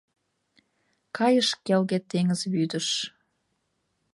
[1.17, 2.87] Кайыш келге теҥыз вӱдыш.